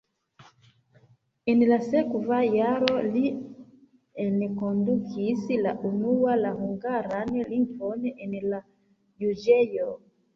En 1.51 1.59
la 1.71 1.75
sekva 1.87 2.37
jaro 2.45 2.95
li 3.15 3.21
enkondukis 4.23 5.43
la 5.65 5.73
unua 5.91 6.39
la 6.39 6.53
hungaran 6.63 7.35
lingvon 7.53 8.09
en 8.29 8.35
la 8.55 8.63
juĝejo. 9.25 9.87